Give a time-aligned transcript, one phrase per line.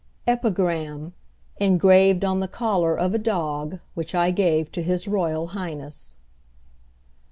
[0.25, 1.13] EPIGRAM,
[1.59, 6.17] ENGRAVED ON THE COLLAR OF A DOG WHICH I GAVE TO HIS ROYAL HIGHNESS.